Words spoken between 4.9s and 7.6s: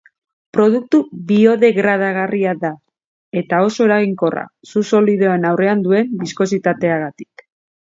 solidoen aurrean duen biskositateagatik.